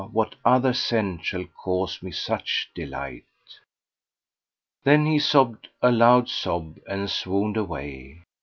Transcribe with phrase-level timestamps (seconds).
[0.13, 3.21] what other scent shall cause me such delight?[FN#476]"
[4.83, 8.23] Then he sobbed a loud sob and swooned away.